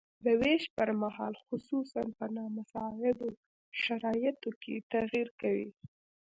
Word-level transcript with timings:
د 0.25 0.27
ویش 0.41 0.63
پرمهال 0.77 1.33
خصوصاً 1.45 2.03
په 2.17 2.25
نامساعدو 2.35 3.27
شرایطو 3.83 4.51
کې 4.61 4.75
تغیر 4.93 5.27
کوي. 5.41 5.69